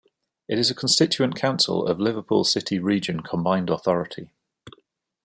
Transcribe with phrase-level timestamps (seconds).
[0.47, 4.31] It is a constituent council of Liverpool City Region Combined Authority.